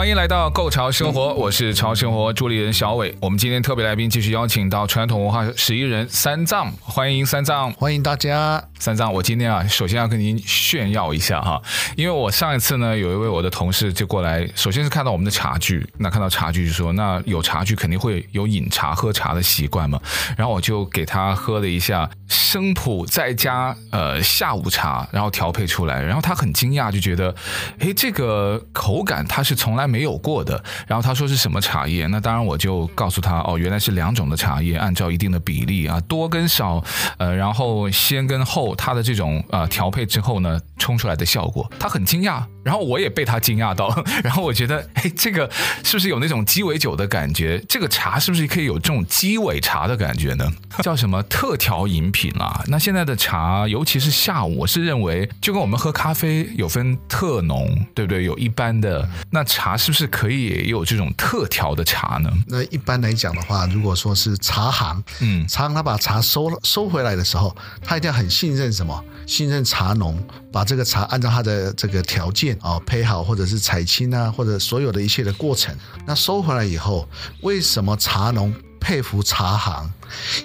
[0.00, 3.14] 欢迎来到《Go 潮生活》，我是潮生活助理人小伟。
[3.20, 8.64] 我们今天特别来宾继续邀请到传统文化十一人三藏，欢迎三藏，欢迎大家。
[8.78, 11.60] 三藏，我今天啊，首先要跟您炫耀一下哈，
[11.98, 20.00] 因为我上一次呢，有一位我的同事就过来，首先是看到我们的茶具，那看到茶具就说，那有茶具肯定会有饮茶喝茶的习惯嘛，
[20.34, 27.34] 然后我就给他喝了一下生普再加呃下午茶，然后调配出来，然后他很惊讶，就觉得，
[27.80, 36.82] 诶，这个口感他是从来没有过的，然后他说是什么茶叶，那当然我就告诉他，哦，原来是两种的茶叶，按照一定的比例啊，多跟少，
[37.18, 38.70] 呃，然后先跟后。
[38.76, 45.50] 它的这种呃调配之后呢，冲出来的效果，他很惊讶，然后我也被他惊讶到， 然后我觉得，哎，这个
[45.82, 47.62] 是不是有那种鸡尾酒的感觉？
[47.68, 50.50] 这个茶是不是可以有这种鸡尾茶的感觉呢？
[50.82, 52.62] 叫什么特调饮品啊？
[52.68, 58.24] 那现在的茶，尤其是下午，我是认为就跟我们喝咖啡有分特浓，对不对？
[58.24, 62.30] 有一般的，那茶是不是可以也有这种特调的茶呢？
[62.46, 69.04] 那一般来讲的话，如果说是茶行，嗯，茶行他把茶收收回来的时候，他一定要很信任什么？
[69.26, 75.74] 信任茶农，把这个茶按照他的这个条件啊、哦、配好，或者是采青啊，或者所有的一切的过程。
[76.06, 77.08] 那收回来以后，
[77.40, 79.90] 为什么茶农佩服茶行？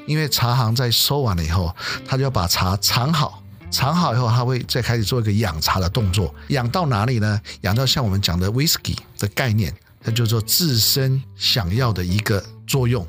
[0.05, 1.75] 因为茶行在收完了以后，
[2.07, 3.43] 他就要把茶藏好，
[3.75, 6.33] 藏好以后，他会再开始做一个养茶的动作。
[6.47, 7.41] 养到哪里呢？
[7.61, 13.05] 养到像我们讲的 whisky 的概念，它就做自身想要的一个作用，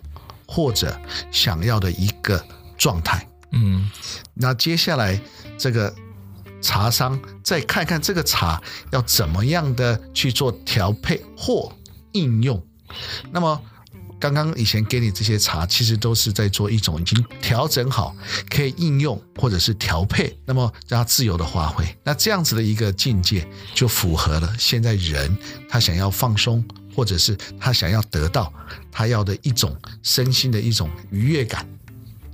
[0.47, 0.99] 或者
[1.31, 2.45] 想要的一个
[2.77, 3.25] 状态。
[3.53, 3.89] 嗯，
[4.35, 5.21] 那接下来。
[5.59, 5.91] 这个
[6.61, 8.61] 茶商再看看这个茶
[8.91, 11.73] 要怎么样的去做调配或
[12.13, 12.63] 应用。
[13.31, 13.59] 那么
[14.19, 18.15] 刚刚以前给你这些茶，其实都是在做一种已经调整好
[18.49, 21.85] 可以应用或者是调配，那么让它自由的发挥。
[22.03, 25.37] 那这样子的一个境界，就符合了现在人
[25.69, 28.53] 他想要放松，或者是他想要得到
[28.91, 31.67] 他要的一种身心的一种愉悦感。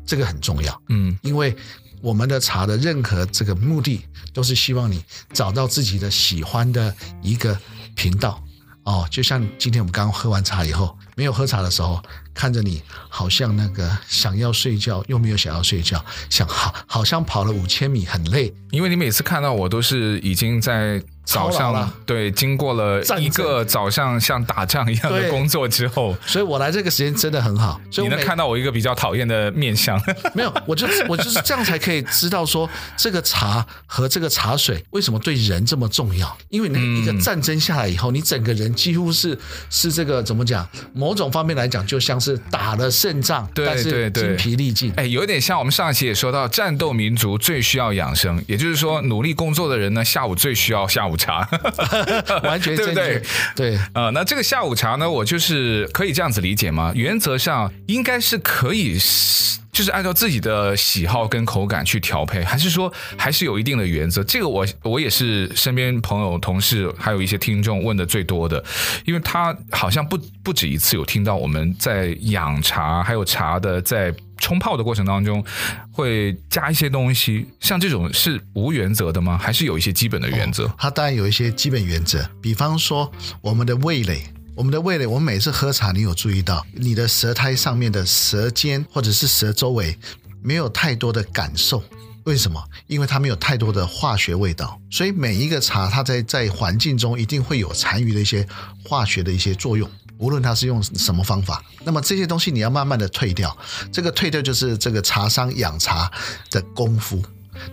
[0.06, 1.56] 这个很重要，嗯，因为。
[2.02, 5.00] 我们的茶的任何这个目的，都是希望你
[5.32, 7.56] 找到自己的喜欢的一个
[7.94, 8.42] 频道
[8.84, 9.06] 哦。
[9.10, 12.02] 就像今天我们刚喝完茶以后，没有喝茶的时候，
[12.34, 18.52] 看着你好像那个想要睡觉，又没有想要睡觉，想好好像跑了五千米很累。
[18.70, 21.02] 因为你每次看到我都是已经在。
[21.24, 27.80] 早上对，经过了一个早上像打仗一样的工作之后，所以我来这个时间真的很好。
[27.90, 30.00] 所以你能看到我一个比较讨厌的面相？
[30.34, 36.36] 没有，我就我就是这样才可以知道说，这个茶和这个茶水为什么对人这么重要？
[36.50, 39.38] 因为那一个战争下来以后，你整个人几乎是
[39.70, 40.68] 是这个怎么讲？
[40.92, 44.92] 某种方面来讲，就像是打了胜仗，对对对，但是精疲力尽。
[44.96, 51.11] 哎，有点像我们上一期也说到，战斗民族最需要养生，也就是说，努力工作的人呢，下午最需要下午。
[51.12, 51.46] 午茶，
[52.42, 53.22] 完全对不对？
[53.54, 56.90] 对，呃，那这个下午茶呢，我就是可以这样子理解吗？
[56.94, 58.98] 原则上应该是可以，
[59.72, 64.22] 就是按照自己的喜好跟口感去调配，还是说还是有一定的原则？
[64.24, 68.62] 这个我我也是身边朋友、同事还有一些听众问的最多的，
[69.06, 74.14] 因为他好像不不止一次有听到我们在养茶，还有茶的在。
[74.38, 75.44] 冲泡的过程当中
[75.92, 79.38] 会加一些东西，像这种是无原则的吗？
[79.38, 80.64] 还是有一些基本的原则？
[80.64, 83.08] 哦，它当然有一些基本原则，比方说
[83.40, 84.20] 我们的味蕾，
[84.54, 89.98] 我们的味蕾，我们每次喝茶，你有注意到你的舌苔上面的舌尖或者是舌周围
[90.42, 91.82] 没有太多的感受？
[92.24, 92.62] 为什么？
[92.86, 98.46] 因为它没有太多的化学味道，所以每一个茶它在在环境中一定会有残余的一些
[98.84, 99.90] 化学的一些作用。
[100.18, 103.56] 无论它是用什么方法，那么这些东西你要慢慢的退掉，
[103.90, 106.12] 这个退掉就是这个茶商养茶
[106.50, 107.24] 的功夫。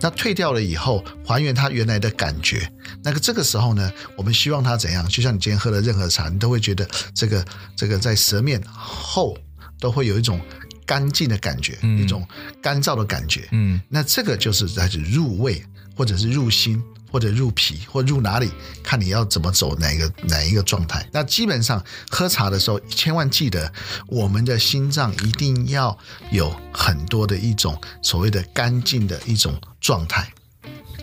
[0.01, 2.71] 那退掉了以后，还原它原来的感觉。
[3.03, 5.07] 那个这个时候呢，我们希望它怎样？
[5.07, 7.45] 就像你今天喝的任何茶，你都会觉得这个
[7.75, 9.37] 这个在舌面后
[9.79, 10.39] 都会有一种
[10.85, 12.27] 干净的感觉，嗯、一种
[12.61, 13.47] 干燥的感觉。
[13.51, 15.63] 嗯，那这个就是来自入味
[15.95, 16.81] 或者是入心。
[17.11, 18.51] 或者入脾，或入哪里，
[18.83, 21.07] 看你要怎么走哪一个哪一个状态。
[21.11, 23.71] 那基本上喝茶的时候，千万记得，
[24.07, 25.97] 我们的心脏一定要
[26.31, 30.31] 有很多的一种所谓的干净的一种状态。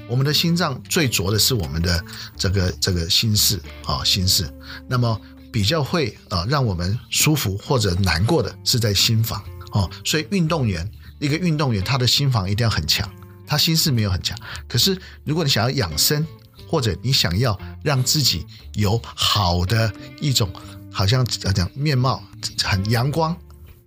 [0.09, 2.05] 我们的心脏最浊的是我们的
[2.37, 4.49] 这个这个心室啊，心室。
[4.89, 5.21] 那么
[5.53, 9.43] 比较会啊让我们舒服或者难过的是在心房
[9.73, 9.91] 哦。
[10.05, 10.89] 所以运动员
[11.19, 13.11] 一个运动员他的心房一定要很强，
[13.47, 14.37] 他心事没有很强。
[14.69, 16.27] 可是如果你想要养生，
[16.69, 18.45] 或者你想要让自己
[18.75, 20.51] 有好的一种，
[20.93, 22.23] 好像讲面貌
[22.65, 23.37] 很阳光，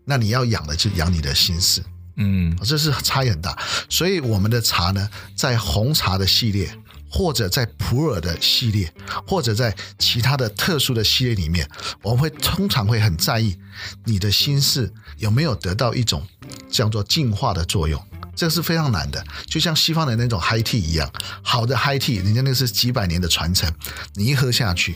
[0.06, 1.84] 那你要养的就养你的心事，
[2.16, 3.58] 嗯，这是差异很大。
[3.90, 6.74] 所以我们的茶呢，在红茶的系列，
[7.10, 8.94] 或者在普洱的系列，
[9.28, 11.70] 或者在其他的特殊的系列里面，
[12.02, 13.58] 我们会通常会很在意
[14.06, 16.26] 你的心事有没有得到一种
[16.72, 18.02] 叫做净化的作用。
[18.36, 21.12] 这个是非常难的，就像西方的那种 high tea 一样，
[21.42, 23.70] 好的 high tea，人家那是几百年的传承，
[24.14, 24.96] 你一喝下去，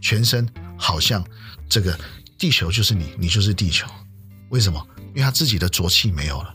[0.00, 1.24] 全身好像
[1.68, 1.98] 这个
[2.38, 3.88] 地球就是你，你就是地球。
[4.50, 4.86] 为什么？
[5.08, 6.54] 因为他自己的浊气没有了，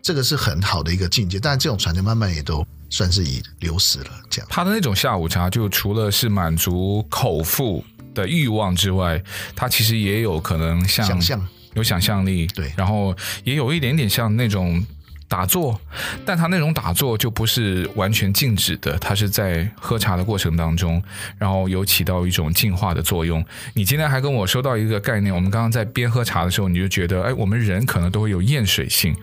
[0.00, 1.40] 这个是很好的一个境界。
[1.40, 4.10] 但这种传承慢慢也都算是已流失了。
[4.30, 7.84] 这样，他的那种下午茶，就除了是满足口腹
[8.14, 9.20] 的欲望之外，
[9.56, 14.84] 他其实也有可能像想象，有想象力，对，然后也有一点点像那种。
[15.32, 15.80] 打坐，
[16.26, 21.02] 但他那种打坐就不是完全静止的，他是在喝茶的过程当中，
[21.38, 23.42] 然后有起到一种净化的作用。
[23.72, 29.16] 你今天还跟我说到一个概念，我们刚刚在边喝茶的时候，你就觉得，哎，我们人可能都会有厌水性，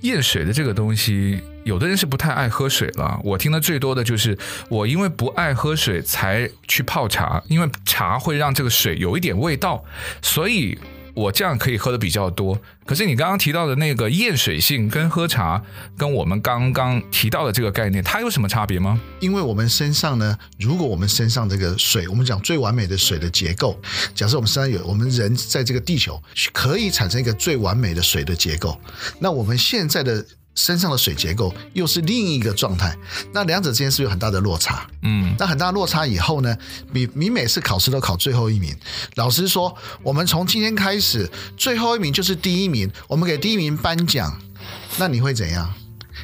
[0.00, 3.20] 厌水的这个东西，有的人是不太爱喝水了。
[3.22, 4.36] 我听的最多的就是，
[4.68, 9.84] 我因为不爱喝水才去泡茶，因为茶会让这个水有一点味道，
[10.20, 10.76] 所以。
[11.14, 15.62] 我这样可以喝的比较多，可是你刚刚提到的那个厌水性跟喝茶，
[15.96, 19.00] 跟我们刚刚提到的这个概念，它有什么差别吗？
[19.20, 23.78] 因为我们身上呢，如果我们身上这个水，我们讲最完美的水的结构，
[24.14, 26.20] 假设我们身上有我们人在这个地球
[26.52, 28.80] 可以产生一个最完美的水的结构，
[29.18, 30.24] 那我们现在的。
[30.54, 32.96] 身上的水结构又是另一个状态，
[33.32, 34.86] 那两者之间是有很大的落差。
[35.02, 36.56] 嗯，那很大落差以后呢，
[36.92, 38.76] 你你每次考试都考最后一名。
[39.14, 44.38] 老师说，我们从今天开始，最后一名就是第一名，我们给第一名颁奖。
[44.98, 45.72] 那你会怎样？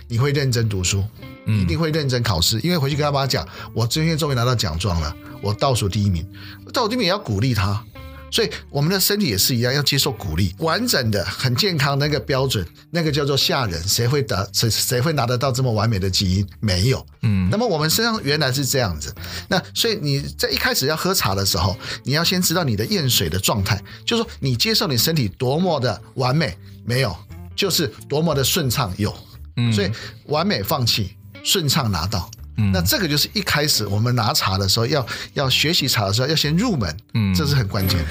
[0.09, 1.05] 你会认真读书，
[1.45, 6.27] 你一定会认真考试，因为回去跟他爸讲，我今天终于拿到奖状了，我倒数第一名，
[6.73, 7.83] 倒数第一名也要鼓励他。
[8.31, 16.47] 所以我们的身体也是一样，要接受鼓励，完整的、很健康那个标准，那个叫做下人，谁会得谁谁会拿得到这么完美的基因？
[16.61, 17.05] 没有。
[17.23, 17.49] 嗯。
[17.51, 19.15] 那么我们身上原来是这样子，
[19.49, 27.17] 那所以你在一开始要喝茶的时候，你要先知道你的验水的状态，就是说你接受你身体多么的完美，没有，
[27.57, 29.17] 就是多么的顺畅有。
[29.57, 29.73] 嗯。
[29.73, 29.91] 所以
[30.27, 32.31] 完美放弃，顺畅拿到。
[32.59, 38.05] 嗯，那这个就是一开始我们拿茶的时候要要学习茶的时候要先入门，嗯，这是很关键的。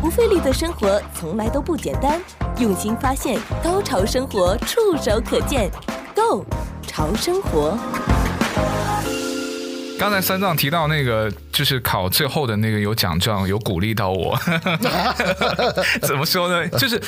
[0.00, 2.20] 不费力的生活从来都不简单，
[2.58, 5.68] 用心发现，高潮生活触手可见
[6.14, 6.46] ，Go
[6.86, 7.76] 潮生活。
[10.02, 14.36] 刚才三藏提到那个，就是考最后的那个有奖状，有鼓励到我。
[16.02, 16.66] 怎么说呢？
[16.70, 17.00] 就是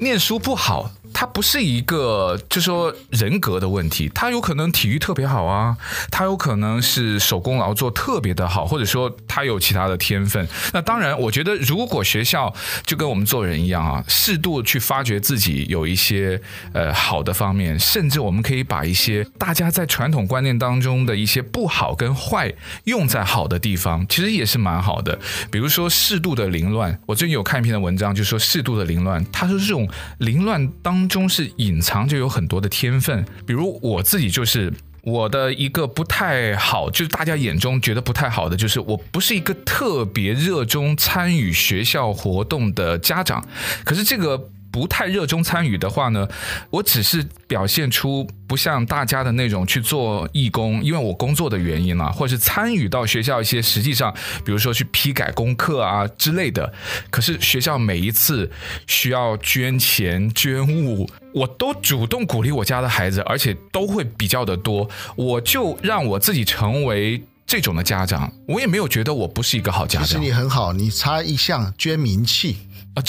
[0.00, 0.90] 念书不好。
[1.14, 5.76] 他不是一个，就说人格的问题，他有可能体育特别好啊，
[6.10, 10.46] 他有可能是手工劳作特别的好，或者说他有其他的天分。
[10.72, 12.52] 那当然，我觉得如果学校
[12.84, 16.40] 就跟我们做人一样啊，适度去发掘自己有一些
[16.72, 22.52] 呃好的方面，甚至我们可以把一些大家在传统观念当中的一些不好跟坏
[22.84, 25.16] 用在好的地方，其实也是蛮好的。
[25.48, 31.03] 比如说适度的凌乱，我最近有看一篇的文章，就说适度的凌乱，他说这种凌乱当。
[31.08, 43.46] 中是隐藏就有很多的天分，比如我自己就是我的一个不太好，就是大家眼中觉得不太好的，就是我不是一个特别热衷参与学校活动的家长，
[43.84, 44.48] 可是这个。
[44.74, 46.26] 不太热衷参与的话呢，
[46.68, 54.12] 我只是表现出不像大家的那种去做义工，因为我工作的原因啊，或者是参与到学校一些实际上，
[54.44, 56.74] 比如说去批改功课啊之类的。
[57.08, 58.50] 可是学校每一次
[58.88, 64.90] 需要捐钱捐物，我都主动鼓励我家的孩子，而且都会比较的多。
[65.14, 70.20] 我就让我自己成为这种的家长，我也没有觉得我不是一个好家长。
[70.20, 72.56] 你很好，你差一项捐名气。
[72.94, 73.02] 啊，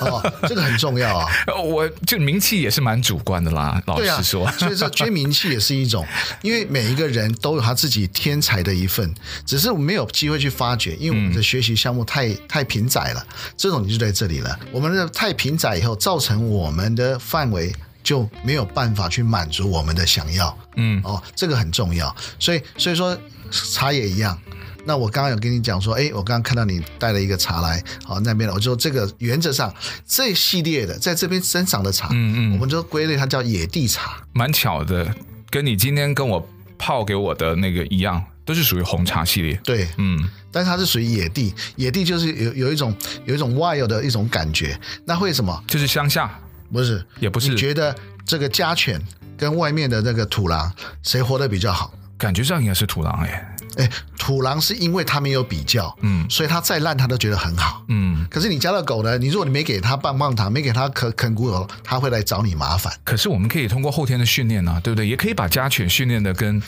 [0.00, 1.26] 哦，这个很重要啊！
[1.64, 4.46] 我就名气也是蛮主观的啦，老实说。
[4.46, 6.06] 啊、所以说，捐名气也是一种，
[6.42, 9.12] 因为每一个人都有他自己天才的一份，
[9.46, 13.26] 只是没有机会去发掘，因为我们的学习项目太、嗯、太平窄了。
[13.56, 20.56] 这种就在这里了，我们的太平窄以后，造成我们的范围就没有办法去满足我们的想要。
[20.76, 22.14] 嗯，哦，这个很重要。
[22.38, 23.18] 所以，所以说
[23.50, 24.38] 茶也一样。
[24.84, 29.72] 那我刚刚有跟你讲说，哎，我刚刚看到你带了一个茶来，好，那边我就说这个原则上
[30.06, 34.22] 这一系列的在这边生长的茶，嗯嗯，我们就归类它叫野地茶。
[34.32, 35.14] 蛮巧的，
[35.50, 39.54] 跟你今天跟我泡给我的那个一样，都是属于红茶系列。
[39.64, 40.18] 对，嗯，
[40.50, 42.94] 但是它是属于野地，野地就是有有一种
[43.24, 44.78] 有一种 wild 的一种感觉。
[45.04, 45.64] 那会什么？
[45.66, 46.30] 就是乡下。
[46.72, 47.48] 不是，也不是。
[47.48, 47.92] 你觉得
[48.24, 49.00] 这个家犬
[49.36, 50.72] 跟外面的那个土狼，
[51.02, 51.92] 谁活得比较好？
[52.16, 53.56] 感觉上应该是土狼哎。
[53.80, 58.26] 哎，土狼是因为它没有比较，嗯，所以它再烂它都觉得很好，嗯。
[58.30, 59.16] 可是你家的狗呢？
[59.18, 62.92] 你如果你没给它棒棒糖，没给它啃啃骨头，它会来找你麻烦。
[63.02, 65.06] 可是我们可以通过后天的训练呢、啊，对不对？
[65.06, 66.62] 也可以把家犬训练的跟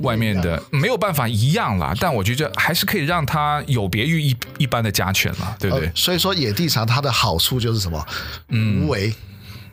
[0.00, 5.86] 外面的没有办法一样啦，但我觉得还是可以让它有别于一一般的家犬了，对不对？
[5.86, 8.06] 呃、所以说野地茶它的好处就是什么？
[8.48, 9.14] 嗯，无为。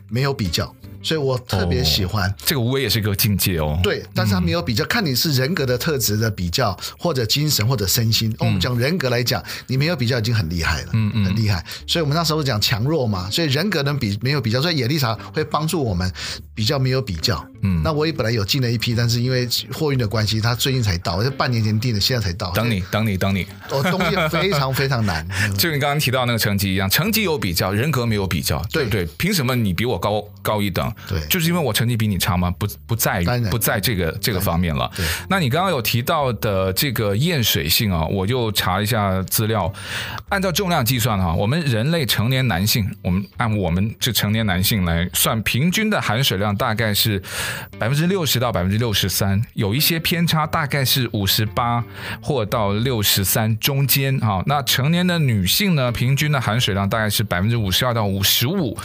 [0.08, 0.72] 没有比较，
[1.06, 2.66] 所以我特别喜欢、哦、这个。
[2.66, 3.78] 无为也是一个境界哦。
[3.80, 8.28] 对，但是它没有比较，嗯、看你是人格的特质的比较，或者精神，或者身心。
[8.30, 11.64] 嗯、我们讲人格来讲，你没有比较已经很厉害了，嗯嗯，很厉害。
[11.86, 16.12] 所以我们那时候讲强弱嘛，所以人格能比没有比较，所以野丽莎会帮助我们
[16.56, 17.46] 比较没有比较。
[17.66, 22.52] 嗯，那我也本来有进了一批，但是因为货运的关系，它最近才到，就半年前订的，现在才到。
[22.52, 23.44] 等你，等你，等你。
[23.70, 25.26] 哦，东西 非常非常难，
[25.58, 29.04] 就你刚刚提到那个成绩一样，成绩有比较，人格没有比较，对不对？
[29.18, 30.92] 凭什么你比我高高一等？
[31.08, 32.50] 对，就是因为我成绩比你差吗？
[32.58, 34.88] 不，不在于不在这个这个方面了。
[34.94, 39.72] 对，那你刚刚有提到的这个厌水性啊，我就查一下资料，
[40.28, 47.20] 按照重量计算哈，我们人类成年男性，我们按我们这成年男性来算，平均的含水量大概是。
[47.78, 51.84] 百分之六十到百分之六十三，有一些偏差，大概是五十八
[52.20, 54.42] 或到六十三中间啊。
[54.46, 58.76] 那成年的女性呢，平均的含水量大概是百分之五十二到五十五。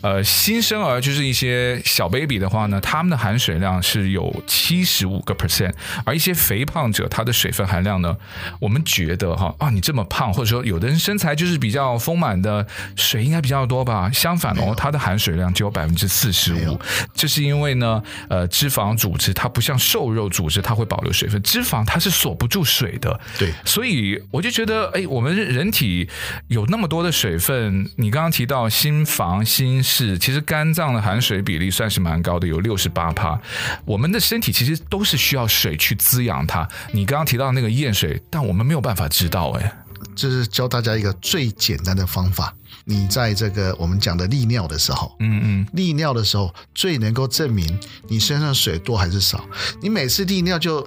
[0.00, 5.72] 呃，新生儿就是一些小 baby 的话呢，他们的含水量是有七十五个 percent。
[6.04, 8.16] 而一些肥胖者，他的水分含量呢，
[8.58, 14.10] 我们觉得哈啊，你这么胖，或者说有的人身材就是比较丰满的，水应该比较多吧？
[14.12, 16.78] 相反哦，它的含水量只有百分之四十五。
[17.14, 18.02] 这是因为呢。
[18.28, 21.40] 呃，脂肪组织它不像瘦肉组织，它会保留水分。
[21.42, 23.52] 脂肪它是锁不住水的，对。
[23.64, 26.08] 所以我就觉得，哎，我们人体
[26.48, 27.88] 有那么多的水分。
[27.96, 33.40] 你刚刚提到心房、心室，其实肝脏的含水比例算是蛮高的，有六十八帕。
[33.84, 36.68] 我们的身体其实都是需要水去滋养它。
[36.92, 39.72] 你刚刚提到那个厌水，但我们没有办法知道，哎。
[40.16, 42.54] 这是教大家一个最简单的方法。
[42.84, 49.44] 你在这个我们讲的利尿的时候，嗯嗯，利尿的时候最能够证明你身上水多还是少。
[49.82, 50.86] 你每次利尿就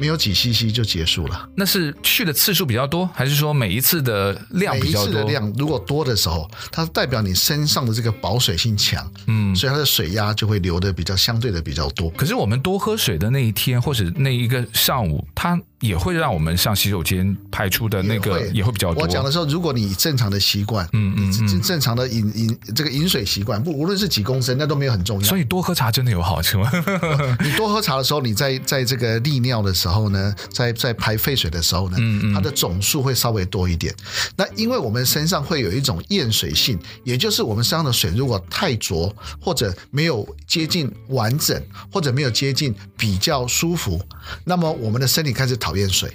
[0.00, 1.48] 没有几 cc 就结束了。
[1.54, 5.12] 那是去的次数比较多，还是说每一次的量比较多？
[5.12, 12.08] 每一次的量如果多的时候，它代表你身上的这个保水性强，嗯，所以它的水压就会流的比较相对的比较多。
[12.10, 15.60] 可是我们多喝水的那一天或者那一个上午，它。
[15.80, 19.02] 也会让我们上洗手间排出的那个也会比较多。
[19.02, 25.26] 我讲的时候，如果你正常的习惯，嗯嗯正正常的饮饮这个饮水习惯，不无论是几公升，那都没有很重要。
[25.26, 26.70] 所以多喝茶真的有好处吗？
[27.42, 33.94] 你多喝茶的时候，你在在这个利尿的时候呢，在在排废水的时候呢，嗯嗯它的总数会稍微多一点。
[34.36, 44.00] 那因为我们身上会有一种厌水性，也就是我们身上的水如果太浊或者没有接近完整，或者没有接近比较舒服，
[44.44, 46.10] 那么我们的身体开始讨厌水，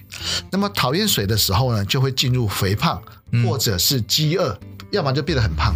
[0.52, 3.02] 那么讨厌水的时候呢，就会进入肥胖
[3.46, 5.76] 或者是饥饿，嗯、要么就变得很胖。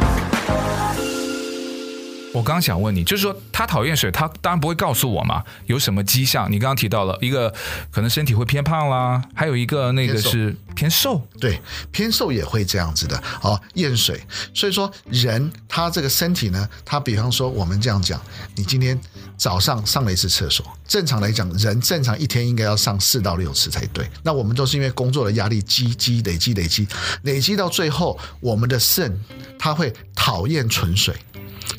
[2.33, 5.43] 我刚想问你，就是说他讨厌水，他当然不会告诉我嘛。
[5.65, 6.49] 有什么迹象？
[6.49, 7.53] 你刚刚提到了一个，
[7.91, 11.21] 可能身体会偏胖啦，还有一个那个是偏瘦。
[11.39, 11.61] 对，
[11.91, 14.21] 偏瘦也会这样子的哦，厌水。
[14.53, 18.19] 所以说人他这个身体呢，他比方说我们这样讲，
[18.55, 18.97] 你今天
[19.35, 24.09] 早上上了一次厕所，正常来讲，人正常一天应该要上四到六次才对。
[24.23, 26.87] 那我们都是因为工作的压力积积累积累积
[27.23, 29.19] 累积到最后，我们的肾
[29.59, 31.13] 它会讨厌纯水。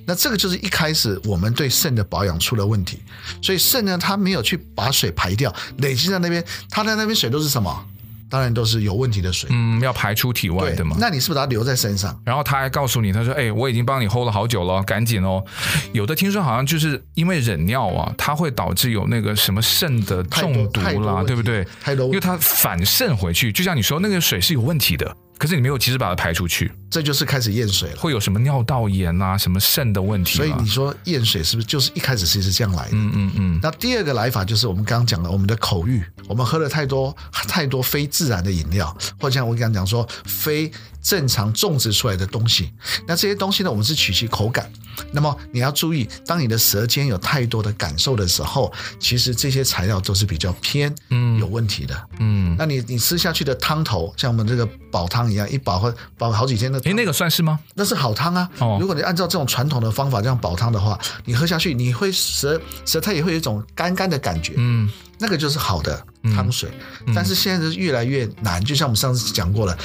[0.06, 2.99] 那这个就是一开始我们对肾的保养出了问题，
[3.42, 7.87] 所以肾呢，它没有去把水排掉，累积在那边，它在那边水都是什么？
[8.28, 10.96] 当然都是有问题的水，嗯，要排出体外的嘛。
[10.99, 12.18] 那你是不是把它留在身上？
[12.25, 15.44] 然后他还告诉你，他说：“哎，我已经帮你 hold 了好久了，赶紧哦。”
[15.92, 21.62] 有的听说好像就是因为忍尿啊，它会导致有那个什么肾的中毒啦，对不对？
[21.82, 25.14] 太多，因为它反渗回去，就像你说那个水是有问题的。
[25.42, 30.37] 可是你没有及时把它排出去，这就是开始验水了，会有什么尿道炎啊，什么肾的问题。
[30.37, 32.90] 所以你说验水是不是就是一开始其实是这样来的？
[32.92, 33.61] 嗯嗯嗯。
[33.61, 37.12] 那第二个来法就是我们刚刚讲的，我们的口欲，我们喝了太多
[37.49, 40.70] 太多非自然的饮料，或者像我刚刚讲说非
[41.02, 42.73] 正常种植出来的东西，
[43.06, 44.71] 那这些东西呢，我们是取其口感。
[45.11, 52.09] 那么你要注意，当你的舌尖有太多的感受的时候，其实这些材料都是比较偏嗯有问题的。
[52.21, 56.78] 嗯，那你你吃下去的汤头，像我们这个煲汤一样，一煲会煲好几天的。
[56.80, 57.59] 诶，那个算是吗？
[57.75, 58.49] 那是好汤啊。
[58.59, 64.52] 哦，如果你按照这种传统的方法这样煲汤的话，你喝下去，你会舌舌苔也会有一种干干的感觉。
[64.56, 64.88] 嗯。
[65.22, 66.68] 那个就是好的汤水，
[67.06, 68.60] 嗯、但是现在是越来越难。
[68.60, 69.78] 嗯、就像我们上次讲过了，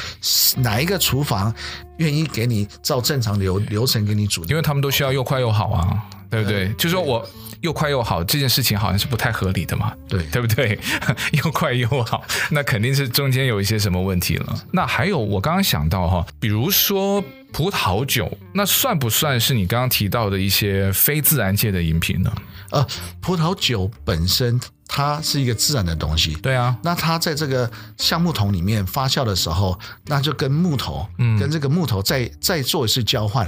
[0.57, 1.53] 哪一个厨房
[1.97, 4.43] 愿意给你照正常流流程给你煮？
[4.45, 6.69] 因为他们都需要又快又好啊，对不对？
[6.69, 7.23] 嗯、就是说我
[7.61, 10.77] 又快又好这件事情好像是不太合理的嘛，对对不对？
[11.33, 14.65] 又快又好，那肯定是中间有一些什么问题了。
[14.71, 22.33] 那还有我刚刚想到哈，比如说葡萄酒，那算不算是你刚刚提到的一些非自然界的饮品呢？
[22.71, 22.85] 呃，
[23.21, 24.59] 葡萄酒本身。
[24.87, 26.75] 它是一个自然的东西，对啊。
[26.81, 33.47] 那它在这个橡木桶里面发酵的时候，那就跟木头，嗯，跟这个木头再再做一次交换。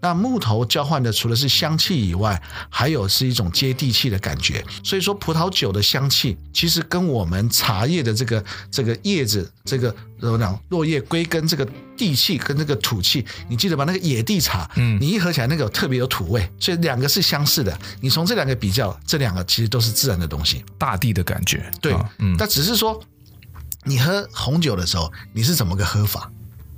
[0.00, 4.64] 那木头交换的除了是香气以外，还有是一种接地气的感觉。
[4.82, 11.66] 所以说，葡萄酒的香气其实跟我们茶叶的这个这个叶子，这个怎么讲，落叶归根这个
[11.96, 13.84] 地气跟这个土气，你记得吧？
[13.84, 17.78] 那个野地茶，嗯，你一喝起来那个特别有土味，所以两个是相似的。
[18.00, 20.64] 你从这两个比较，这两个其实都是自然的东西。
[20.80, 22.98] 大地的感觉，对，嗯，但只是说，
[23.84, 26.32] 你喝红酒的时候，你是怎么个喝法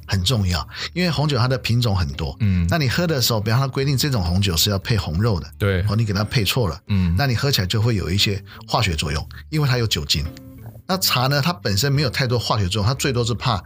[0.08, 10.26] 很重要，因为红酒它的品种很多，嗯，那你喝的时候，比方它规定这种红酒是要配红肉的，对，哦，你给它配错了，嗯，那你喝起来就会有一些化学作用，因为它有酒精。
[10.84, 13.62] 那茶呢，它本身没有太多化学作用，它最多是怕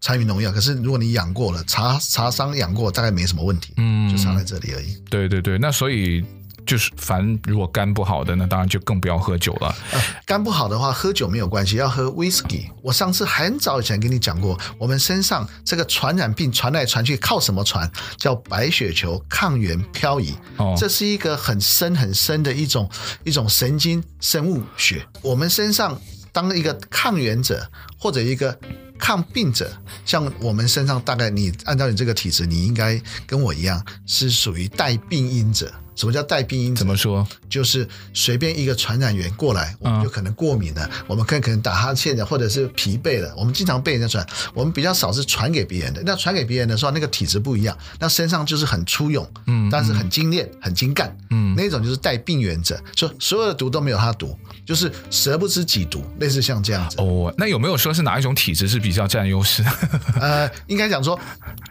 [0.00, 0.50] 参与农药。
[0.50, 4.96] 可是如果你养过了，茶茶商养过，大概没什么问题，嗯，就差在这里而已。
[5.10, 6.24] 对对对，那所以。
[6.66, 9.74] 就是，凡如果肝不好的，那当然就更不要喝酒了。
[9.92, 12.70] 呃，肝不好的话，喝酒没有关系，要喝威士忌。
[12.82, 17.90] 我上次很早以前跟你讲过，我们身上这个传染病传来传去靠什么传？
[18.16, 20.34] 叫白血球抗原漂移。
[20.56, 22.88] 哦，这是一个很深很深的一种
[23.24, 25.06] 一种神经生物学。
[25.22, 26.00] 我们身上
[26.32, 28.58] 当一个抗原者或者一个
[28.98, 29.70] 抗病者，
[30.04, 35.72] 像我们身上大概你按照你这个体质，你应该跟我一样是属于带病因者。
[35.94, 36.74] 什么叫带病因？
[36.74, 37.26] 怎么说？
[37.48, 40.84] 就是随便一个传染源过来，我们就可能过敏了。
[40.84, 43.32] 嗯、我们可能可能打哈欠的，或者是疲惫了。
[43.36, 46.02] 我们经常被人家传，我们比较少是传给别人的。
[46.04, 56.96] 那传给别人的时候，那个体质不一样，那身上就是很粗勇，嗯，但是很精炼、很精干，嗯，那种就是带病原者，说所有的毒都没有他毒，就是蛇不知己毒，类似像这样子。
[56.98, 59.64] 哦，那有没有说是哪一种体质是比较占优势？
[60.20, 61.18] 呃，应该讲说，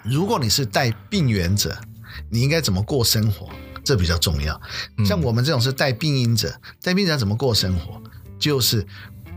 [0.03, 1.77] 如果你是带病原者，
[2.29, 3.49] 你应该怎么过生活？
[3.84, 4.60] 这比较重要，
[5.06, 8.02] 像我们这种是带病因者，带病因者怎么过生活？
[8.39, 8.86] 就是。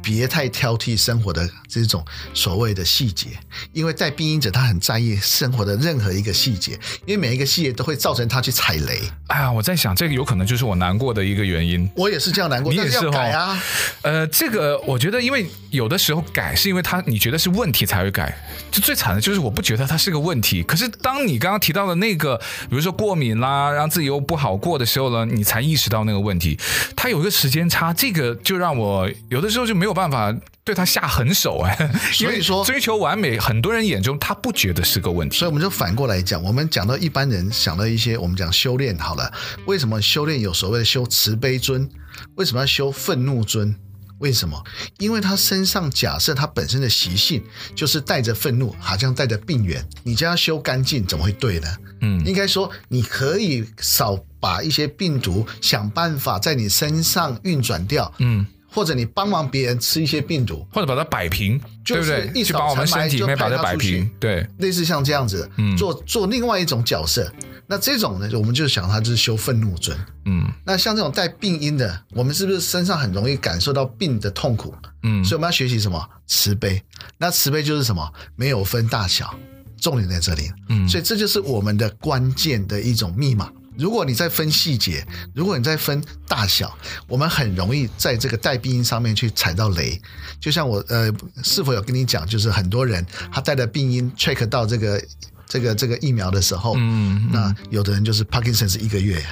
[0.06, 3.30] 别太挑剔生活的这种所谓的细节，
[3.72, 9.02] 因为带病因者他很在意生活的任何一个细节，因为每一个细节都会造成他去踩雷。
[9.26, 11.90] 哎呀，我在想这个有可能就是我难过的一个原因。
[11.96, 13.60] 我也是这样难过，你也是，改啊。
[14.02, 18.32] 呃，这个我觉得，因为有的时候改是因为他你觉得是问题才会改，
[18.70, 20.62] 就最惨的就是我不觉得它是个问题。
[20.62, 22.38] 可是当你刚刚提到的那个，
[22.70, 26.56] 比如说过敏啦，让自己又不好过的时候呢，你才意识到那个问题。
[26.94, 29.95] 它有一个时间差，这个就让我有的时候就没有。
[29.96, 30.32] 办法
[30.62, 35.38] 对他下狠手哎，所以说追求完美，很多人眼中他不觉得是个问题。
[35.38, 39.32] 所以我们就反过来讲，我们讲到一般人想到一些，我们讲修炼好了，
[39.66, 41.88] 为什么修炼有所谓的修慈悲尊？
[42.36, 43.74] 为什么要修愤怒尊？
[44.18, 44.62] 为什么？
[44.98, 51.68] 因为他身上假设他本身的习性就是带着愤怒，好像带着病源，你将他修干净，怎么会对呢？
[52.00, 58.12] 嗯，应该说你可以少把一些病毒想办法在你身上运转掉。
[58.18, 58.46] 嗯。
[58.76, 62.30] 或者你帮忙别人吃一些病毒，或者把它摆平，对不对？
[62.34, 67.32] 一扫尘霾就把它摆平，对，类似像这样子，嗯，做做另外一种角色。
[67.66, 70.46] 那这种呢，我们就想它就是修愤怒尊，嗯。
[70.62, 74.74] 那像这种带病因的，我们是不是身上很容易感受到病的痛苦？
[75.04, 76.06] 嗯，所以我们要学习什么？
[76.26, 76.82] 慈悲。
[77.16, 78.06] 那慈悲就是什么？
[78.36, 79.34] 没有分大小，
[79.80, 80.52] 重点在这里。
[80.68, 83.50] 嗯，所以这就是我们的关键的一种密码。
[83.78, 90.00] 如果你在分细节，如果你在分大小，我们很容易在这个带病因上面去踩到雷。
[90.40, 91.12] 就像我呃，
[91.42, 95.02] 是否有跟你讲，就是很多人他带的病因 check 到这个
[95.46, 99.24] 这个这个疫苗的时候，嗯，嗯，那有的人就是 Parkinson 是一个月，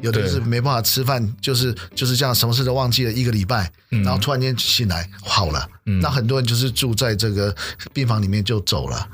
[0.00, 7.54] 有的人是没办法吃饭，就是就是这样，什么事都忘记了一个礼拜，然后突然间醒来好了，那很多人就是住在这个
[7.92, 9.08] 病房里面就走了。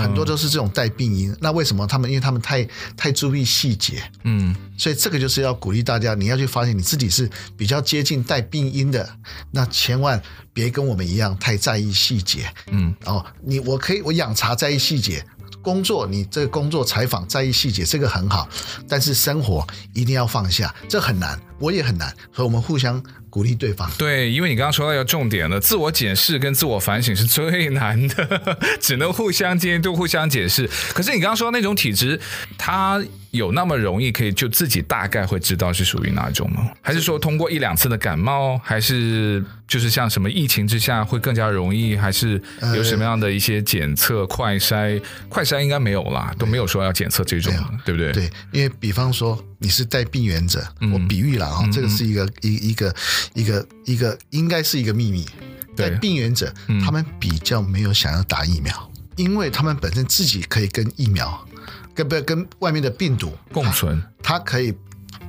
[0.00, 1.36] 很多都是这种带病因。
[1.40, 2.10] 那为什么他们？
[2.10, 2.64] 因为他们太
[2.96, 9.08] 太注意细节，嗯，所以这个就是要鼓励大家，你要去发现你自己是比较接近带病因的，
[9.50, 15.24] 那千万别跟我们一样太在意细节，嗯，哦，你我可以我养茶在意细节。
[15.62, 18.48] 工作，你这个工作采访在意细节，这个很好，
[18.88, 23.00] 但是生活一定要放下，这很难，我也很难，所以我们互相
[23.32, 23.90] 鼓励对方。
[23.96, 30.68] 对，因为你刚刚说到要重点了，自我检视跟自我反省是最难的， 只能互相监督、互相解释。
[30.92, 32.20] 可是你刚刚说那种体质，
[32.58, 33.02] 他。
[33.32, 36.70] 有那么容易可以就自己大概会知道是属于哪种吗？
[36.82, 41.96] 还是说通过一两次的感冒，还是就是像什么疫情之下会更加容易？
[41.96, 42.40] 还是
[42.76, 45.02] 有什么样的一些检测快筛？
[45.30, 47.54] 快筛应该没有啦，都没有说要检测这种，
[47.86, 48.12] 对不对？
[48.12, 52.94] 对，因为比方说你是带病原者，我比喻了啊，这个是一个一一个
[53.32, 55.26] 一个一个应该是一个秘密。
[55.74, 56.52] 带病原者，
[56.84, 61.48] 他们比较没有想要打疫苗，因为他们本身自己可以跟疫苗。
[61.94, 64.74] 跟不要跟外面的病毒共存，它可以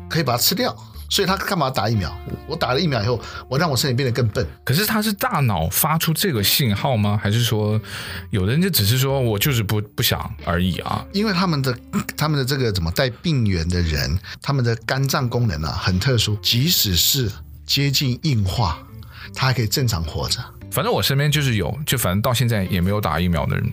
[0.09, 0.75] 可以把它吃掉，
[1.09, 2.15] 所以他干嘛打疫苗？
[2.47, 4.45] 我打了疫苗以后，我让我身体变得更笨。
[4.63, 7.19] 可是他是大脑发出这个信号吗？
[7.21, 7.79] 还是说
[8.29, 11.05] 有的人就只是说我就是不不想而已啊？
[11.13, 11.77] 因为他们的
[12.15, 17.31] 他们的这个怎么带病源的人，他们的肝脏功能啊很特殊，即使是
[17.65, 18.77] 接近硬化，
[19.33, 20.39] 他还可以正常活着。
[20.71, 23.71] 反正我身边就是有，就反正到现在也没有打疫苗的人。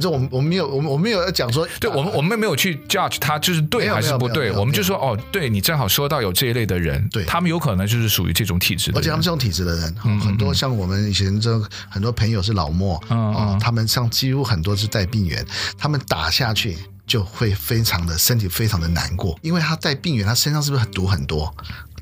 [0.00, 15.44] 就我们我们没有我们我们没有要讲说，对我们我们没有去 judge 他就是对还是不对，我们就说哦，对你正好说到有这一类的人，对他们有可能就是属于这种体质的，而且他们这种体质的人，很多像我们以前这很多朋友是老莫，啊，他们像几乎很多是带病源，
[15.76, 16.76] 他们打下去
[17.06, 21.54] 就会非常的身体非常的难过，因为他带病源，他身上是不是毒很多？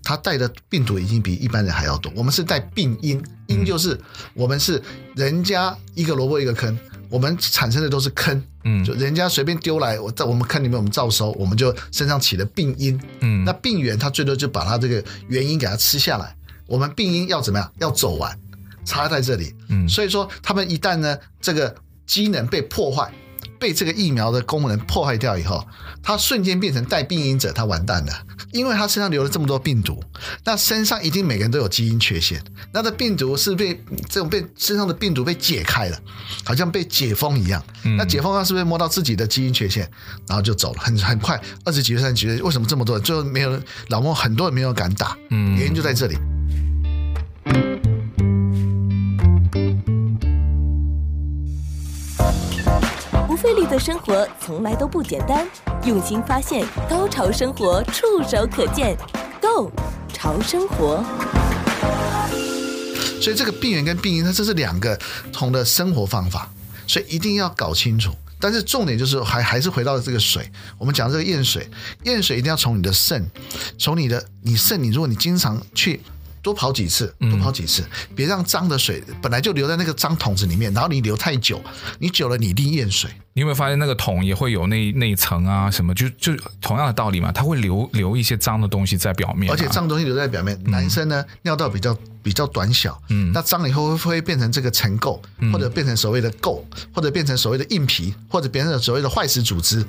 [0.02, 2.10] 他带的病毒已经比一般人还要多。
[2.16, 4.00] 我们是带病因，因就是
[4.32, 4.82] 我们是
[5.14, 6.76] 人家一个萝卜一个坑。
[7.10, 16.34] 我们产生的都是坑，嗯，就人家随便丢来，我在我们坑里面我们照收，我们就身上起了病因，嗯，那病源它最多就把它这个原因给它吃下来，
[16.66, 17.72] 我们病因要怎么样？
[17.80, 18.38] 要走完，
[18.84, 21.74] 插在这里，嗯，所以说他们一旦呢这个
[22.06, 23.12] 机能被破坏。
[23.60, 25.64] 被这个疫苗的功能破坏掉以后，
[26.02, 28.12] 他瞬间变成带病因者，他完蛋了，
[28.52, 30.02] 因为他身上留了这么多病毒，
[30.44, 32.42] 那身上一定每个人都有基因缺陷，
[32.72, 33.74] 那这病毒是被
[34.08, 35.98] 这种被身上的病毒被解开了，
[36.42, 37.62] 好像被解封一样，
[37.98, 39.88] 那解封他是不是摸到自己的基因缺陷，
[40.26, 46.16] 然后就走了，很很快，二十几岁、三十几岁，为什么这么多人最后没有老莫很多人没有敢打，原因就在这里。
[53.70, 55.46] 的生活从来都不简单，
[55.84, 58.96] 用心发现，高潮生活触手可见
[59.40, 59.70] ，Go
[60.12, 61.04] 潮生活。
[63.22, 66.50] 所以这个病源跟病因，它这是两个不同的生活方法，
[66.88, 68.12] 所以一定要搞清楚。
[68.40, 71.70] 但是重点就是还还是回到这个水，我们讲这个验水，
[72.02, 73.24] 验水一定要从你的肾，
[73.78, 76.00] 从你的你肾，你如果你经常去。
[76.42, 81.60] 多跑几次，多跑几次，嗯、别让脏的水本来就留在那个脏桶子里面，然后你留太久，
[81.98, 83.10] 你久了你一定验水。
[83.32, 85.94] 你有没有发现那个桶也会有那那一层啊什么？
[85.94, 90.58] 就就同样的道理嘛，它会留留一些脏的东西在表面，啊，而且脏东西留在表面。
[90.64, 95.20] 嗯、男生呢，尿道比较比较短小，嗯，那脏了以后会不会变成这个尘垢，
[95.52, 96.60] 或者变成所谓的垢，
[96.92, 99.84] 或者变成所谓的硬皮，或者变成所谓的坏死组织？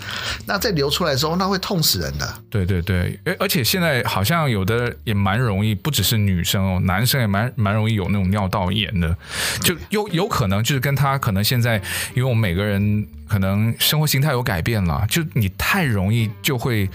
[0.45, 2.34] 那再流出来的时候，那会痛死人的。
[2.49, 9.17] 对对对，而而且现在好像有的也蛮容易，不只是女生哦，男生也蛮蛮容易有那种尿道炎的，
[9.63, 11.77] 就有有可能就是跟他可能现在，
[12.13, 13.08] 因为我们每个人。
[13.32, 16.89] 可能生活形态有改变了，就你太容易就会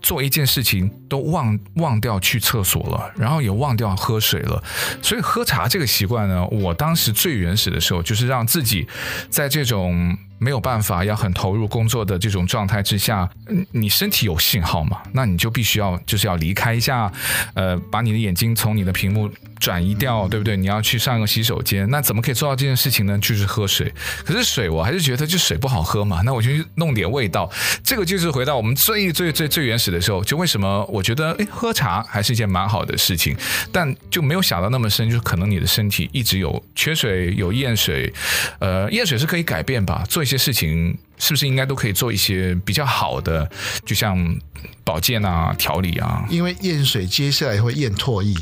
[0.00, 4.62] 做一件事情都忘忘掉去厕所了，然后也忘掉喝水了。
[5.02, 8.86] 所以喝茶这个习惯呢，我当时最原始的时候就是让自己
[9.28, 10.16] 在这种。
[10.40, 13.28] 没有办法要很投入工作的这种状态之下，
[13.72, 15.02] 你身体有信号嘛？
[15.12, 17.12] 那你就必须要就是要离开一下，
[17.54, 20.56] 呃，把你的眼睛从你的屏幕转移掉，对不对？
[20.56, 23.18] 你要去上个洗手间，那怎么可以做到这件事情呢？
[23.18, 23.92] 就是喝水。
[24.24, 27.50] 可是水我还是觉得就水不好喝嘛，那我就弄点味道。
[27.84, 33.36] 这个就是回到我们最最最最原始的时候，就为什么我觉得诶，喝茶还是一件蛮好的事情，
[33.70, 38.10] 但就没有想到那么深，就是可能你的身体一直有缺水，有厌水，
[38.58, 40.02] 呃，厌水是可以改变吧？
[40.08, 43.50] 做一这些事情是不是应该都可以做一些比较好的，
[43.84, 44.16] 就像
[44.84, 46.24] 保健啊、调理啊？
[46.30, 48.32] 因为验水接下来会验唾液，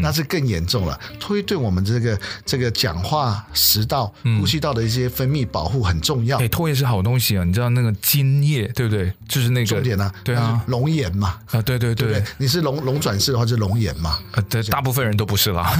[0.00, 0.98] 那是更严重了。
[1.20, 6.38] 推对我们这个这个讲话、食道、呼吸道的一些分泌保护很重要。
[6.38, 9.12] 哎，唾液是好东西啊，你知道那个津液，对不对？
[9.28, 14.18] 就是那个重点啊，对啊，龙眼嘛啊，对对对，你是龙龙转世的话，是龙眼嘛？
[14.32, 15.72] 啊，对，大部分人都不是啦。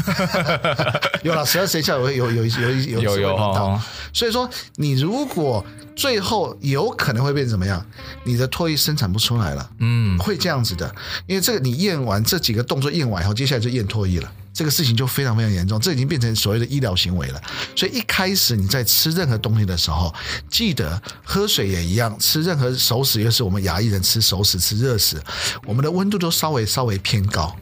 [1.22, 3.80] 有了十二生肖，有有有有 有有有。
[4.12, 5.64] 所以说，你如果。
[5.96, 7.84] 最后有可能会变成怎么样？
[8.24, 10.92] 你的唾液生产不出来了，嗯，会这样子的，
[11.26, 17.40] 因为这个你验完这几个动作验完以后，接下来就验唾液了，这个事情就非常非常严重，这已经变成所谓的医疗行为了。
[17.76, 20.12] 所以一开始你在吃任何东西的时候，
[20.50, 25.22] 记得喝水也一样，吃任何熟食，又是我们牙医人吃熟食、吃热食，
[25.64, 27.54] 我们的温度都稍微稍微偏高。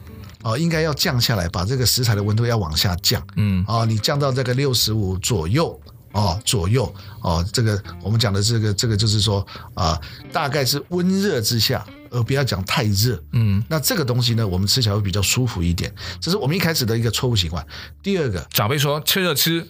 [0.43, 3.25] 哦，应该要降下来，把这个食材的温度要往下降。
[3.37, 5.79] 嗯，哦，你降到这个六十五左右，
[6.13, 13.21] 哦，左右，哦，这个我们讲的这个这个就是说啊、呃，大概是温热之下，而不要讲太热。
[13.33, 15.93] 嗯，那这个东西呢，我们吃起来会比较舒服一点。
[16.21, 17.65] 这是我们一开始的一个错误习惯。
[18.01, 19.67] 第二个，长辈说趁热吃。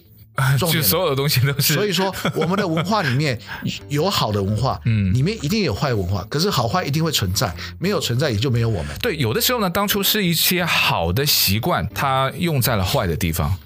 [0.58, 3.40] 就所有的东西都是，所以说 我们的文化里面
[3.88, 6.26] 有好的文化，嗯，里面一定有坏文化。
[6.28, 8.96] 可是好坏一定会存在，没有存在也就没有我们。
[9.00, 13.56] 对，有的时候呢，当初是一些好的习惯，它用在了坏的地方。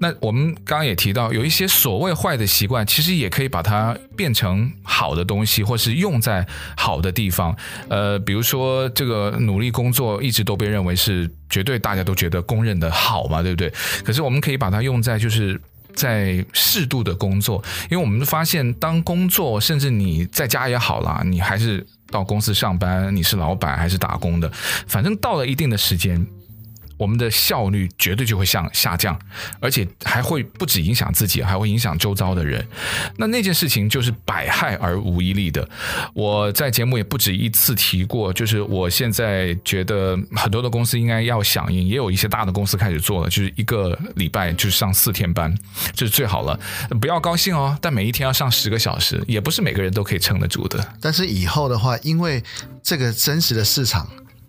[0.00, 7.56] 那我们刚刚也提到，有一些所谓坏的习惯，其实也可以把它变成好的东西，或是用在好的地方。
[7.88, 13.72] 呃，比如说这个努力工作，一直都被认为是绝对大家都觉得公认的好嘛，对不对？
[14.04, 15.60] 可是我们可以把它用在就是。
[15.94, 24.48] 在适度的工作，因为我们发现，当工作，甚至你在家也好啦，你还是到公司上班，你是老板还是打工的，
[24.86, 26.24] 反正到了一定的时间。
[26.98, 29.18] 我们的效率绝对就会向下降，
[29.60, 32.66] 而且还会不止影响自己，还会影响周遭的人。
[33.16, 35.66] 那那件事情就是百害而无一利的。
[36.12, 45.56] 我在节目也不止一次提过，就是我现在觉得很多的公司应该要响应，也有一些大的公司开始做了，就是一个礼拜就是上四天班，
[45.94, 46.58] 这是最好了。
[47.00, 50.94] 不要高兴哦，但每一天要上十个小时，也不是每个人都可以撑得住的。
[51.00, 52.42] 但是以后的话，因为
[52.82, 54.08] 这个真实的市场。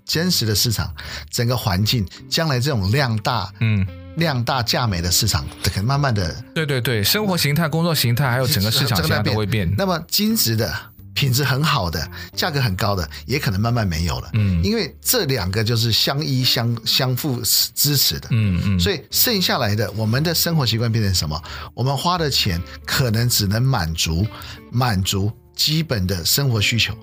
[0.09, 0.91] 真实的市场，
[1.29, 9.71] 整个环境，将来这种量大，嗯，量大价美的市场，可能慢慢的，对对对，生活形态、工作形态，还有整个市场都会变。
[9.77, 10.75] 那么精致的、
[11.13, 14.31] 品质很好的、价格很高的，也可能慢慢没有了。
[14.33, 17.39] 嗯，因为这两个就是相依相相互
[17.75, 18.29] 支持的。
[18.31, 21.39] 嗯嗯，所以剩下来的，我们的生活习惯变成什么？
[21.75, 24.25] 我们花的钱可能只能满足
[24.71, 26.97] 满足基本的生活需求。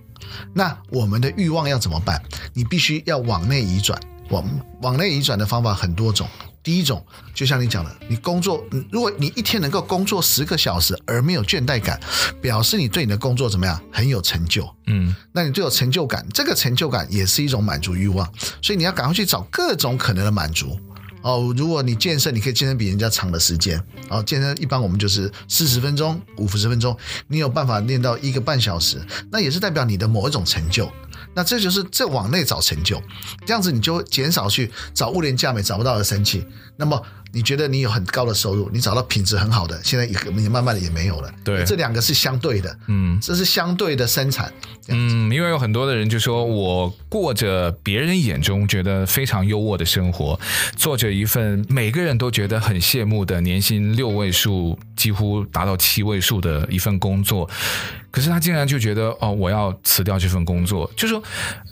[0.55, 2.23] 那我们的欲望要怎么办？
[2.55, 4.01] 你必须要往内移转。
[4.31, 4.45] 往
[4.83, 6.29] 往内移转的方法很多种。
[6.61, 7.01] 第一种，
[7.33, 12.01] 就像你讲的，你工作，如果你一天能够工作十个小时而没有倦怠感，
[12.43, 13.81] 表示你对你的工作怎么样？
[13.93, 14.69] 很有成就。
[14.89, 18.29] 嗯，那你就有成就感，这个成就感也是一种满足欲望。
[18.61, 20.77] 所以你要赶快去找各种可能的满足。
[21.27, 23.83] 哦，如果你健身，你可以健身比人家长的时间。
[24.09, 30.89] 哦，健身一般我们就是四十分钟、五十分钟，你有办法练到一个半小时，那也是代表你的某一种成就。
[31.35, 33.03] 那这就是这往内找成就，
[33.45, 36.47] 这样子你就减少去找物廉价美找不到的生气。
[36.77, 37.03] 那么。
[37.37, 41.31] 你觉得你有很高的收入，你找到品质很好的，现在也也慢慢的也没有了。
[41.45, 44.51] 对，这两个是相对的，嗯，这是相对的生产。
[44.89, 50.41] 嗯，因为有很多的人就说我过着别人眼中觉得非常优渥的生活，
[50.77, 57.47] 做着一份每个人都觉得很羡慕的年薪六位数，几乎达到七位数的一份工作，
[58.11, 61.23] 可是他竟然就觉得哦，我要辞掉这份工作，就说。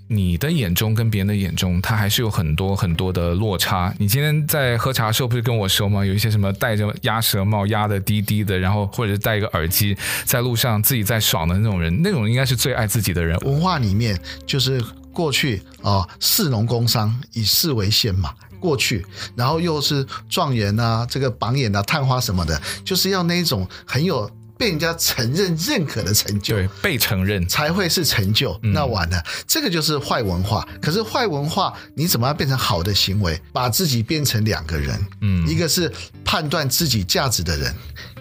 [0.08, 3.94] 你的眼中跟别人的眼中，它还是有很多很多的落差。
[3.98, 6.04] 你今天在喝茶的时候不是跟我说吗？
[6.04, 13.38] 有一些什么戴着鸭舌帽压的低低的，然后或者是戴一个耳机在路上自己在爽的那种人，那种应该是最爱自己的人。
[13.38, 24.30] 文化里面就是过去啊，士农工商以士为先嘛，过去，然后又是状元啊，这个榜眼啊，探花什么的，就是要那种很有。
[24.56, 28.58] 被人家承认、认可的成就，对，被承认才会是成就。
[28.62, 30.66] 嗯、那完了，这个就是坏文化。
[30.80, 33.40] 可是坏文化，你怎么样变成好的行为？
[33.52, 35.92] 把自己变成两个人，嗯，一个是
[36.24, 37.74] 判断自己价值的人，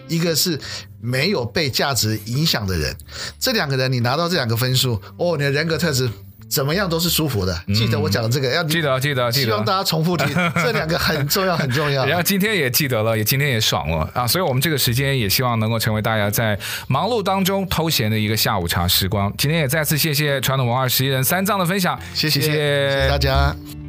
[0.08, 0.60] 一个是
[1.00, 2.96] 没有被价值影响的人。
[3.40, 6.10] 这两个人，你拿到这两个分数，哦，你的人格特质。
[6.54, 7.60] 怎么样都是舒服的。
[7.74, 9.46] 记得我讲的这个，要记得记得记得。
[9.46, 10.28] 希望大家重复听，
[10.64, 12.06] 这两个很重要很重要。
[12.06, 14.28] 然后今天也记得了，也今天也爽了啊！
[14.28, 19.34] 所以我们这个时间也希望能够成为大家在忙碌当中偷闲的一个下午茶时光。
[19.36, 23.83] 今天也再次谢谢传统文化十一人三藏的分享，谢谢谢谢大家。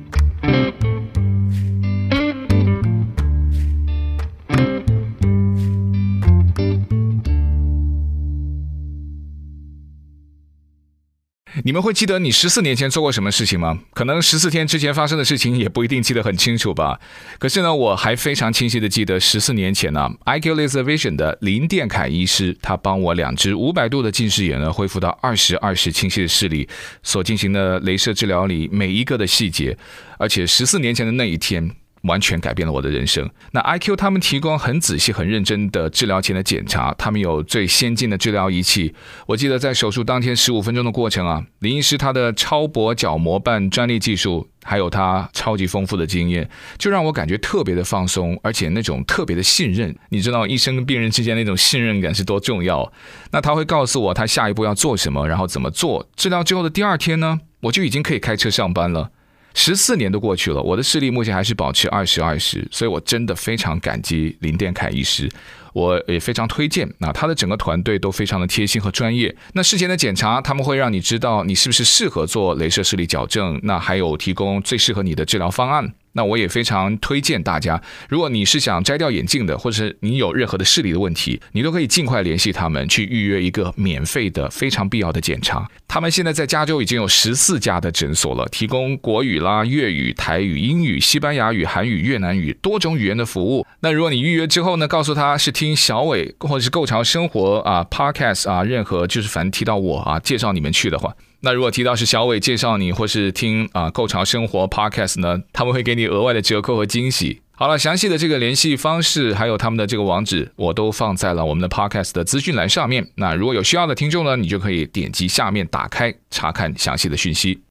[11.66, 13.78] 你们会记得你十四年前做过什么事情吗？
[13.94, 17.00] 可能十四天之前发生的事情也不一定记得很清楚吧。
[17.38, 26.68] 可是呢，我还非常清晰的记得十四年前呢，IQ Laser Vision 的林殿凯医师，他帮我两只五百度的近视眼呢恢复到二十二十清晰的视力，
[27.02, 29.74] 所进行的镭射治疗里每一个的细节，
[30.18, 31.70] 而且十四年前的那一天。
[32.04, 33.28] 完全改变了我的人生。
[33.52, 38.94] 那 IQ 他们提供很仔细、很认真的治疗前的检查，他们有最先进的治疗仪器。
[39.26, 49.94] 我记得在手术当天十五分钟的过程啊，林医师他的超薄角膜瓣专利技术，还有他超级丰富的经验，就让我感觉特别的放松，而且那种特别的信任。
[50.10, 52.92] 你知道医生跟病人之间那种信任感是多重要？
[53.30, 56.06] 那他会告诉我他下一步要做什么，然后怎么做。
[56.16, 59.10] 治疗之后的第二天呢，我就已经可以开车上班了。
[59.54, 65.30] 十四年都过去了，我的视力目前还是保持二十二十，所以我真的非常感激林殿凯医师，
[65.72, 66.92] 我也非常推荐。
[66.98, 69.34] 那他的整个团队都非常的贴心和专业。
[69.52, 75.94] 那事前的检查，他们会让你知道你是不是适合做镭射视力矫正，那还有提供最适合你的治疗方案。
[76.14, 85.68] 那我也非常推荐大家，如果你是想摘掉眼镜的，或者是你有任何的视力的问题，你都可以尽快联系他们去预约一个免费的、非常必要的检查。
[85.86, 93.66] 他们现在在加州已经有十四家的诊所了，提供国语啦、粤语、台语、英语、西班牙语、韩语、越南语多种语言的服务。
[93.80, 101.14] 那如果你预约之后呢，告诉他是听小伟或者是构潮生活啊、Podcast 啊，任何就是反正提到我啊，介绍你们去的话。
[101.44, 107.42] 那如果提到是小伟介绍你，或是听啊购潮生活 Podcast 呢，他们会给你额外的折扣和惊喜。
[107.52, 113.06] 好了，详细的这个联系方式，还有他们的这个网址，我都放在了我们的 Podcast 的资讯栏上面。
[113.16, 117.60] 那如果有需要的听众呢，你就可以点击下面打开查看详细的讯息。